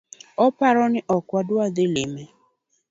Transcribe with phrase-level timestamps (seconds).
[0.45, 2.23] Oparo ni ok wadwa dhi lime